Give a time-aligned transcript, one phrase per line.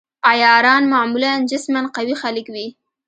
[0.29, 2.67] عیاران معمولاً جسماً قوي خلک وي.